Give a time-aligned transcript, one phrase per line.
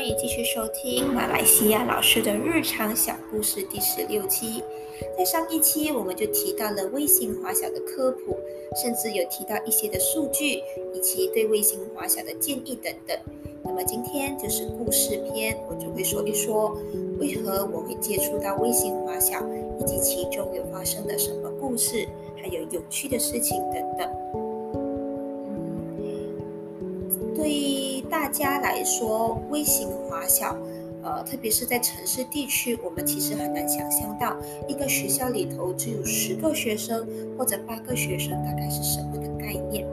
[0.00, 4.64] 欢迎继续收听马来西亚老师的日常小故事第十六期。
[5.14, 8.34] 在上一期，我们就提到了卫星华小的科普，
[8.80, 10.62] 甚至有提到一些的数据，
[10.94, 13.14] 以及对卫星华小的建议等等。
[13.62, 16.74] 那么今天就是故事篇，我就会说一说
[17.18, 19.46] 为何我会接触到卫星华小，
[19.78, 22.08] 以及其中有发生的什么故事，
[22.40, 24.10] 还有有趣的事情等等。
[27.36, 27.50] 对
[28.10, 30.56] 大家来说，微型华小，
[31.00, 34.36] 呃，特别是在城市地区，我们其实很难想象到
[34.66, 37.06] 一个学校里头只有十个学生
[37.38, 39.86] 或者八个学生，大概是什么的概念。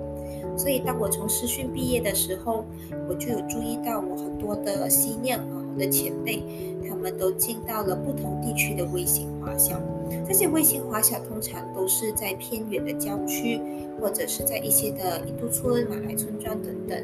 [0.57, 2.65] 所以，当我从师训毕业的时候，
[3.07, 5.45] 我就有注意到我很多的信念啊，
[5.75, 6.41] 我的前辈，
[6.89, 9.79] 他们都进到了不同地区的微型华小。
[10.27, 13.61] 这些微型华小通常都是在偏远的郊区，
[14.01, 16.99] 或者是在一些的印度村、马来村庄等等。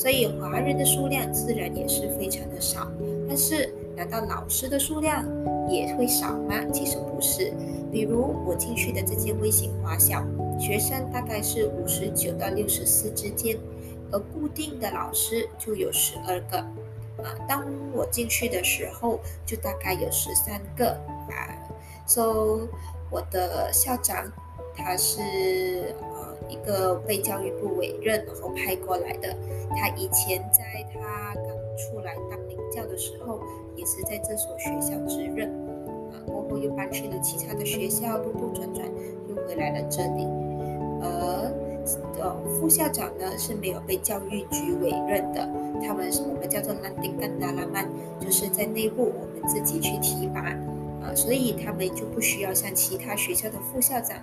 [0.00, 2.90] 所以华人的数量自然也是非常的少，
[3.28, 5.22] 但是难道老师的数量
[5.68, 6.54] 也会少吗？
[6.72, 7.52] 其实不是。
[7.92, 10.24] 比如我进去的这间微型华小，
[10.58, 13.58] 学生大概是五十九到六十四之间，
[14.10, 16.56] 而固定的老师就有十二个。
[17.22, 20.92] 啊，当我进去的时候，就大概有十三个
[21.28, 21.52] 啊。
[22.06, 22.66] So
[23.10, 24.32] 我的校长
[24.74, 25.94] 他是。
[26.50, 29.34] 一个被教育部委任，然后派过来的。
[29.70, 31.44] 他以前在他刚
[31.76, 33.40] 出来当领教的时候，
[33.76, 35.48] 也是在这所学校执任，
[36.10, 38.84] 啊，过后又搬去了其他的学校，兜兜转转
[39.28, 40.26] 又回来了这里。
[41.02, 41.52] 而
[42.18, 45.48] 呃，副校长呢是没有被教育局委任的，
[45.86, 47.88] 他们是我们叫做兰丁干达拉曼，
[48.20, 50.40] 就是在内部我们自己去提拔，
[51.00, 54.18] 啊，所以他们就不需要像其他学校的副校长。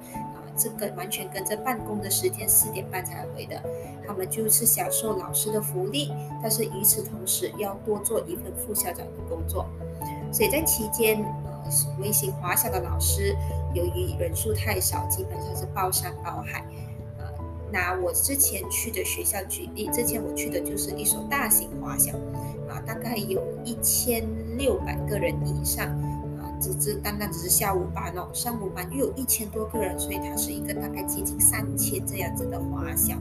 [0.57, 3.61] 这个完全跟着办公的时间，四点半才回的。
[4.05, 9.65] 他们就是享受老师的福利，但是与此同时要多做一份副校长的工作。
[10.31, 11.23] 所以在期间，
[11.63, 13.35] 呃，微型华小的老师
[13.73, 16.65] 由于人数太少，基本上是包山包海。
[17.17, 17.25] 呃，
[17.71, 22.11] 拿我之前去的学校举例，之前我去的就是一所大型华小，
[22.69, 24.25] 啊，大概有一千
[24.57, 25.87] 六百个人以上。
[26.59, 33.15] 只是单单只是下午班哦，上午班又有一千多个人，所以它是一个大概接近三千这样子的华小，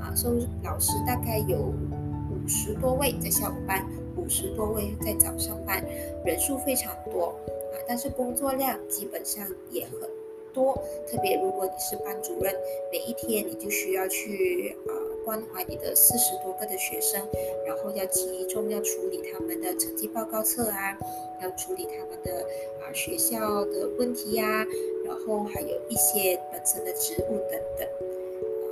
[0.00, 3.86] 啊，所以老师大概有五十多位在下午班，
[4.16, 5.84] 五十多位在早上班，
[6.24, 10.08] 人数非常多啊，但是工作量基本上也很
[10.52, 10.74] 多，
[11.08, 12.54] 特别如果你是班主任，
[12.90, 14.92] 每一天你就需要去啊。
[15.24, 17.20] 关怀你的四十多个的学生，
[17.66, 20.98] 然后要集中要处理他们的成绩报告册啊，
[21.42, 22.46] 要处理他们的
[22.80, 24.66] 啊学校的问题呀，
[25.04, 28.64] 然后还有一些本身的职务等等啊。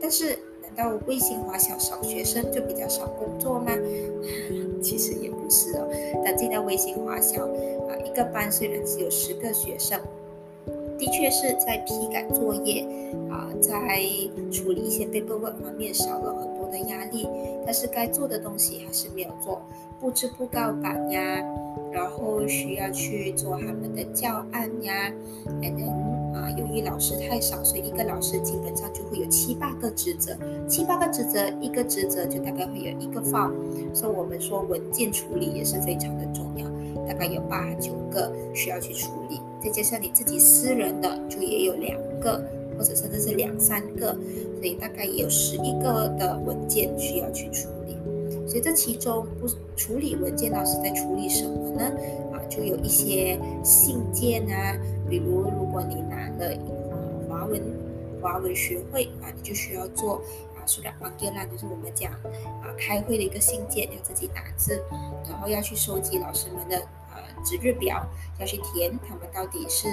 [0.00, 3.72] 但是，难道微信华小少学生就比较少工作吗？
[4.82, 5.88] 其实也不是哦。
[6.24, 10.00] 但进到微信华小啊，一个班虽然只有十个学生。
[11.02, 12.86] 的确是在批改作业
[13.28, 14.00] 啊，在
[14.52, 17.26] 处理一些背部分方面少了很多的压力，
[17.66, 19.60] 但是该做的东西还是没有做，
[19.98, 21.42] 布置布告板呀，
[21.90, 25.12] 然后需要去做他们的教案呀，
[25.44, 25.88] 可能
[26.34, 30.36] 啊，由于老师太少，所以一个老师基本上就会有七八个职责，
[30.68, 33.52] 七八个职责，一个职责就大概会有一个放
[33.92, 36.64] 所以我们说文件处理也是非常的重要，
[37.06, 39.40] 大概有八九个需要去处理。
[39.62, 42.42] 再加上你自己私人的，就也有两个，
[42.76, 44.12] 或者甚至是两三个，
[44.58, 47.96] 所以大概也有十一个的文件需要去处理。
[48.46, 49.46] 所以这其中不
[49.76, 51.84] 处理文件，老师在处理什么呢？
[52.32, 54.76] 啊，就有一些信件啊，
[55.08, 56.52] 比如如果你拿了
[57.28, 57.62] 华文
[58.20, 60.20] 华文学会啊，你就需要做
[60.62, 64.80] 啊，书两方电啦，就是我们讲啊开会的一个信件，要自己打字，
[65.28, 66.80] 然后要去收集老师们的。
[67.44, 68.06] 值日表
[68.38, 69.88] 要去填，他们到底是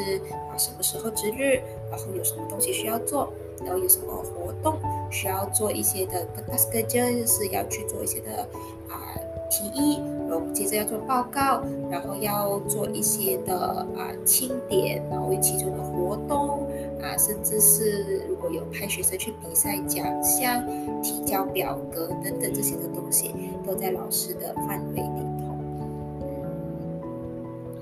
[0.52, 1.60] 啊什么时候值日，
[1.90, 3.34] 然后有什么东西需要做，
[3.66, 4.80] 然后有什么活动
[5.10, 8.48] 需要做一些的 task 就是要去做一些的
[8.88, 9.18] 啊
[9.50, 10.00] 提议，
[10.30, 13.58] 然后接着要做报告，然后要做一些的
[13.98, 16.59] 啊清点，然后其中的活动
[17.02, 20.64] 啊，甚至是如果有派学生去比赛奖项、
[21.02, 23.34] 提交表格等等这些的东西，
[23.66, 25.56] 都在老师的范围里头。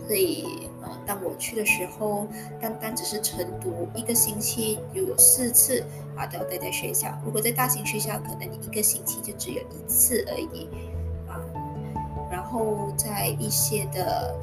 [0.07, 2.27] 所以，呃，当我去的时候，
[2.61, 5.83] 单单只是晨读，一个星期就有四次
[6.15, 7.09] 啊，都要待在学校。
[7.25, 10.69] 如果在大型学校，可能你一个星期就只有一次而已，
[11.27, 11.43] 啊。
[12.31, 14.33] 然后在一些的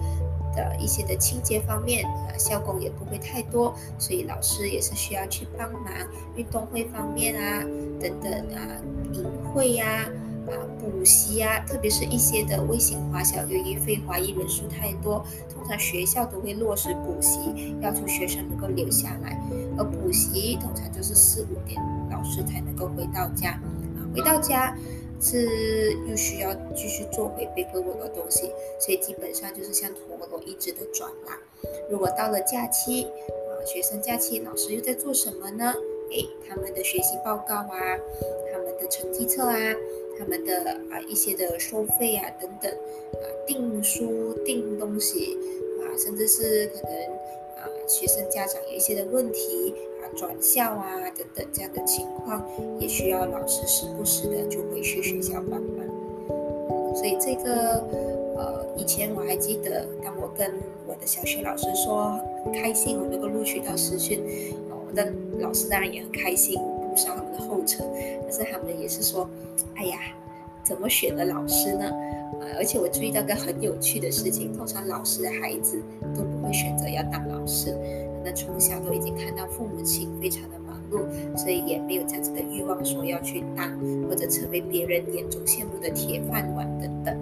[0.55, 5.93] 的一些的清洁方面，啊，校工也不会太多，所以老师也是需要去帮忙。
[6.37, 7.63] 运动会方面啊，
[8.01, 8.81] 等等啊，
[9.13, 10.09] 营会呀。
[10.47, 19.41] 啊补习啊，特别是一些的微型华小，由于非华裔人数太多，通常学校都会落实补习，要求学生能够留下来。
[19.79, 21.81] 而补习通常就是四五点
[22.11, 24.77] 老师才能够回到家，啊，回到家
[25.21, 31.39] 是又需要继续做回背课文的东西，所以基本上就是像陀螺一直的转啦。
[31.91, 35.75] 如果到了假期，啊，学生假期，老师又在做什么呢？
[36.11, 37.99] 诶，他们的学习报告啊，
[38.53, 39.57] 他们的成绩册啊，
[40.19, 45.37] 他们的啊一些的收费啊等等，啊订书订东西
[45.81, 46.93] 啊，甚至是可能
[47.57, 49.75] 啊学生家长有一些的问题
[50.17, 52.43] 转校啊等等这样的情况，
[52.79, 56.95] 也需要老师时不时的就回去学校帮忙。
[56.95, 57.83] 所以这个
[58.37, 60.53] 呃以前我还记得，当我跟
[60.87, 64.23] 我的小学老师说很开心我能够录取到实训。
[64.71, 66.57] 我的老师当然也很开心，
[66.89, 67.85] 不上他们的后尘，
[68.23, 69.29] 但是他们也是说
[69.75, 69.99] ：“哎呀，
[70.63, 71.91] 怎么选的老师呢？”
[72.41, 75.83] 呃，而且我注意到个很有趣的事情，通常老师的孩子
[76.17, 77.77] 都不会选择要当老师，
[78.25, 81.05] 那从小都已经看到父母亲非常的忙碌，
[81.37, 83.71] 所以也没有这样子的欲望说要去当
[84.09, 87.17] 或者成为别人眼中羡慕的铁饭碗等等。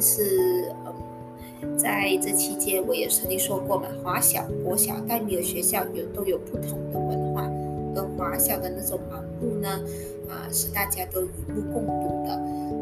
[0.00, 0.72] 是。
[1.78, 7.50] 在这期间，我也曾经说过嘛，华小、国小、代米尔学校有都有不同的文化，
[7.96, 9.80] 而华小的那种忙碌呢，
[10.28, 12.38] 啊，是大家都与目共睹的。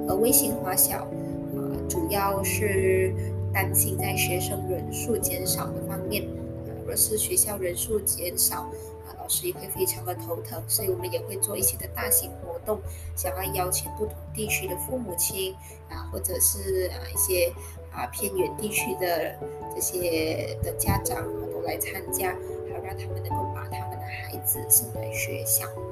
[0.09, 3.15] 而微型华小，啊，主要是
[3.53, 8.61] 担心在学生人数减少的方面，啊，若是学校人数减少。
[8.63, 8.71] 啊
[9.19, 12.81] 老师也会非常的头疼，所以我们也会做一些的大型活动，
[13.15, 15.55] 想要邀请不同地区的父母亲
[15.89, 17.53] 啊，或者是啊一些
[17.93, 19.33] 啊偏远地区的
[19.73, 25.67] 这些的家长啊都来参加，好让他们能够把他们的孩子送来学校。
[25.77, 25.87] 嗯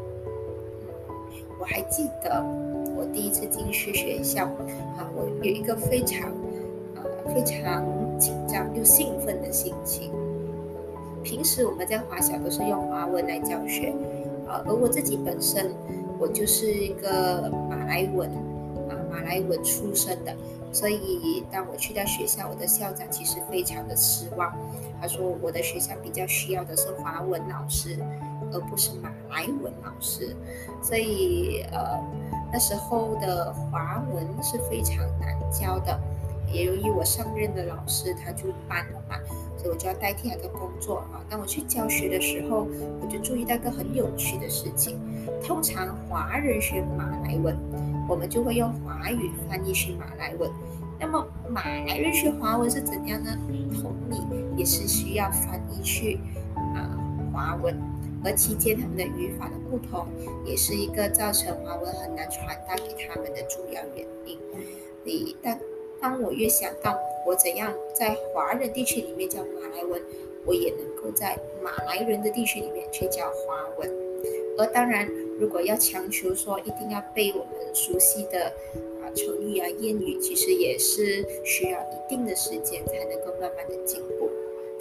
[1.61, 2.43] 我还记得
[2.97, 4.47] 我第一次进去学校
[4.97, 6.33] 啊，我有一个非常
[7.27, 7.85] 非常
[8.19, 10.13] 紧张又兴奋的心情。
[11.23, 13.95] 平时我们在华小都是用华文来教学，
[14.49, 15.71] 啊，而我自己本身
[16.19, 18.31] 我就是一个马来文
[18.89, 20.35] 啊马来文出身的，
[20.73, 24.51] 所以当我去到学校，我的校长其实非常的失望，
[25.01, 27.99] 他说我的学校比较需要的是华文老师，
[28.51, 30.35] 而不是马来文老师，
[30.83, 32.03] 所以呃
[32.51, 36.01] 那时候的华文是非常难教的。
[36.53, 39.17] 也由于我上任的老师他就搬了嘛，
[39.57, 41.23] 所以我就要代替他的工作啊。
[41.29, 42.67] 当我去教学的时候，
[43.01, 44.99] 我就注意到一个很有趣的事情。
[45.43, 47.57] 通常华人学马来文，
[48.09, 50.51] 我们就会用华语翻译去马来文。
[50.99, 53.31] 那么马来人学华文是怎样呢？
[53.81, 54.17] 同理，
[54.59, 56.19] 也是需要翻译去
[56.75, 56.99] 啊
[57.33, 57.75] 华文。
[58.23, 60.07] 而期间他们的语法的不同，
[60.45, 64.39] 也是一个造成华文很难传达给他们的主要原因。
[65.05, 65.59] 你但。
[66.01, 70.01] 当我越想到我怎样在华人地区里面叫马来文，
[70.47, 73.91] 我也能够在马来人的地区里面去叫华文。
[74.59, 75.09] 而当然，
[75.39, 78.47] 如果要强求说一定要背我们熟悉的
[79.01, 84.29] 啊成语啊谚语，其实也是需要一定的时间才能够慢慢的进步。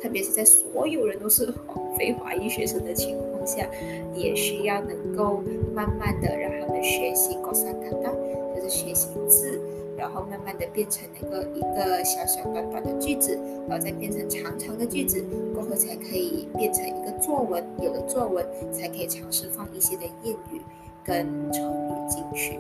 [0.02, 1.54] 特别是在所有人都是
[1.98, 3.70] 非华裔学生的情况下，
[4.16, 8.10] 也需要能够慢慢的让他们学习高三卡达，
[8.56, 9.62] 就是学习字。
[10.00, 13.38] 然后慢慢的变成一个一个小小短短的句子，
[13.68, 15.22] 然后再变成长长的句子，
[15.54, 17.62] 过后才可以变成一个作文。
[17.82, 20.62] 有了作文，才可以尝试放一些的谚语
[21.04, 22.58] 跟成语进去。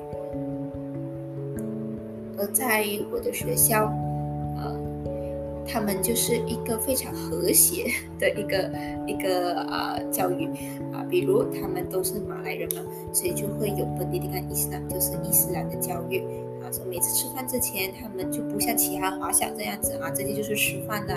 [2.37, 3.85] 而在我的学校，
[4.57, 4.77] 呃，
[5.71, 7.85] 他们就是一个非常和谐
[8.19, 8.71] 的一个
[9.05, 10.47] 一个呃教育
[10.91, 12.81] 啊，比如他们都是马来人嘛，
[13.13, 16.19] 所以就会有本地的伊斯兰，就是伊斯兰的教育
[16.63, 16.71] 啊。
[16.71, 21.13] 说每次吃饭之前，他们就不像其他华小这样子啊，直接就是吃饭的。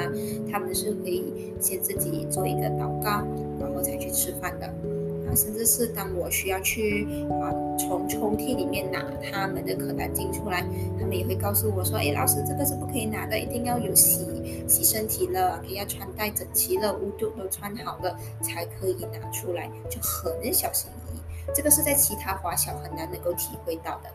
[0.50, 3.26] 他们是可以先自己做一个祷告，
[3.59, 4.73] 然后才去吃饭的。
[5.34, 7.06] 甚至是当我需要去
[7.40, 10.64] 啊从抽屉里面拿他们的可兰经出来，
[10.98, 14.26] 他们也会告诉我说：“哎，老师，这个是不可以拿的，一定要有洗
[14.68, 21.20] 洗身体了，可以要穿戴整齐了，污度都穿好了才可以拿出来，就很小心翼翼。
[21.54, 24.10] 这个是在其他华小很难能够体会到的。”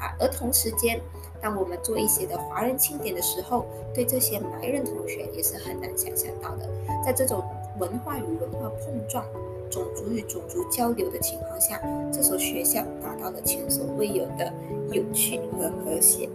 [0.00, 1.00] 啊，而同时间，
[1.40, 6.68] 当我们做一些的华人庆典的时候，对这些白人同学也是很难想象到的。
[7.02, 7.42] 在这种
[7.78, 9.24] 文化与文化碰撞、
[9.70, 11.80] 种族与种族交流的情况下，
[12.12, 14.52] 这所学校达到了前所未有的
[14.90, 16.28] 有趣和和谐。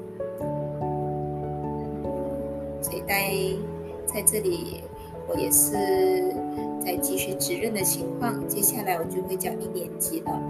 [2.81, 3.33] 所以在
[4.05, 4.83] 在这里，
[5.27, 6.35] 我也是
[6.83, 8.47] 在继续指认的情况。
[8.47, 10.41] 接下来我就会教一年级了。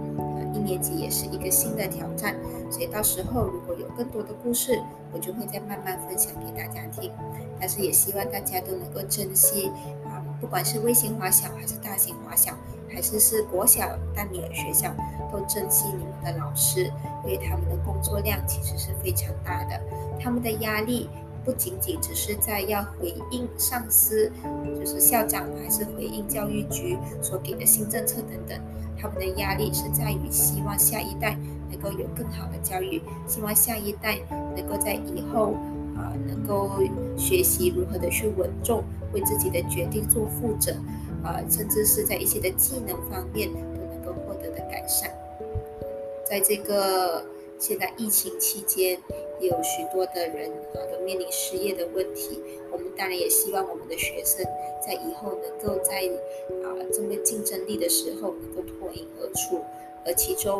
[0.54, 2.36] 一年级也是一个新的挑战，
[2.70, 4.78] 所以到时候如果有更多的故事，
[5.12, 7.10] 我就会再慢慢分享给大家听。
[7.58, 9.70] 但是也希望大家都能够珍惜
[10.04, 12.52] 啊，不管是微型华小还是大型华小，
[12.90, 14.92] 还是是国小大米尔学校，
[15.30, 16.92] 都珍惜你们的老师，
[17.24, 19.80] 因为他们的工作量其实是非常大的，
[20.20, 21.08] 他们的压力。
[21.44, 24.30] 不仅仅只是在要回应上司，
[24.78, 28.60] 就是校长，还是回应教育局所给的新政策等等，
[28.96, 31.36] 他们的压力是在于希望下一代
[31.68, 34.20] 能够有更好的教育，希望下一代
[34.56, 35.56] 能够在以后
[36.02, 36.70] 啊能够
[37.16, 38.82] 学习如何的去稳重，
[39.14, 40.72] 为自己的决定做负责，
[41.22, 45.10] 啊，甚至是在一些的技能方面都能够获得的改善，
[46.28, 47.24] 在这个。
[47.58, 48.98] 现在疫情期间，
[49.38, 52.40] 有许多的人啊都面临失业的问题。
[52.72, 54.44] 我们当然也希望我们的学生
[54.84, 56.00] 在以后能够在
[56.64, 59.60] 啊这么竞争力的时候能够脱颖而出，
[60.04, 60.58] 而其中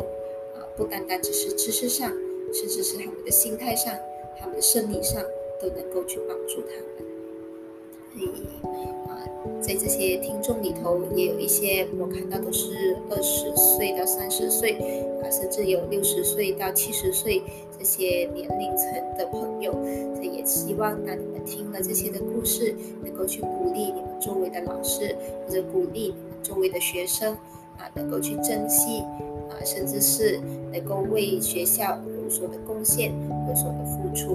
[0.55, 2.09] 啊不单单只是知识上，
[2.53, 3.93] 甚至是他们的心态上、
[4.39, 5.21] 他们的生理上
[5.61, 7.07] 都能够去帮助他们。
[8.13, 8.27] 所以
[9.09, 9.27] 啊。
[9.61, 14.73] 在这些听众里头，也有一些我看到都是二十岁到三十岁
[15.21, 17.41] 啊，甚至有六十岁到七十岁
[17.77, 19.71] 这些年龄层的朋友。
[20.15, 27.33] 所以也希望当你们听了这些的故事，能够去鼓励你们周围的老师，或者鼓励你们周围的学生
[27.77, 29.03] 啊，能够去珍惜
[29.49, 30.39] 啊，甚至是
[30.71, 33.11] 能够为学校有所的贡献，
[33.47, 34.33] 有所的付出。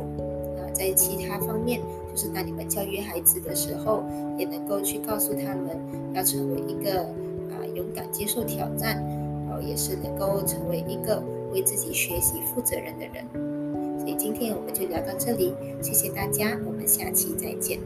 [0.59, 4.05] 啊在其他方面，就是当你们教育孩子的时候，
[4.39, 5.77] 也能够去告诉他们，
[6.15, 9.03] 要成为一个啊勇敢接受挑战，
[9.49, 11.21] 然后也是能够成为一个
[11.53, 13.99] 为自己学习负责任的人。
[13.99, 17.81] 所以今天我们就聊到这里，谢谢大家，我们下期再见。